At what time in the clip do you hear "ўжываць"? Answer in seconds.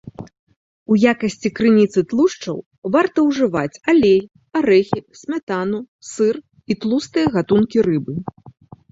3.27-3.79